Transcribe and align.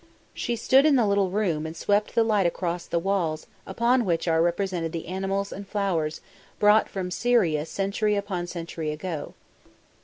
She 0.33 0.55
stood 0.55 0.87
in 0.87 0.95
the 0.95 1.05
little 1.05 1.29
room 1.29 1.67
and 1.67 1.77
swept 1.77 2.15
the 2.15 2.23
light 2.23 2.47
across 2.47 2.87
the 2.87 2.97
walls 2.97 3.45
upon 3.67 4.03
which 4.03 4.27
are 4.27 4.41
represented 4.41 4.93
the 4.93 5.05
animals 5.05 5.51
and 5.51 5.67
flowers 5.67 6.21
brought 6.57 6.89
from 6.89 7.11
Syria 7.11 7.67
century 7.67 8.15
upon 8.15 8.47
century 8.47 8.89
ago. 8.91 9.35